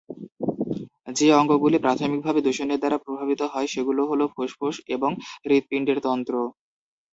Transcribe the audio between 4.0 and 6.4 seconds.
হল ফুসফুস এবং হৃৎপিন্ডের তন্ত্র।